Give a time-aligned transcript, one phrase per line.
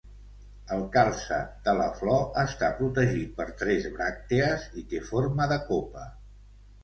[0.75, 1.35] El calze
[1.67, 6.07] de la flor està protegit per tres bràctees i té forma de copa.